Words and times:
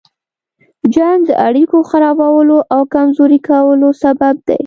جنګ 0.95 1.19
د 1.29 1.31
اړيکو 1.47 1.77
خرابولو 1.89 2.57
او 2.73 2.81
کمزوري 2.93 3.39
کولو 3.49 3.89
سبب 4.03 4.35
دی. 4.47 4.57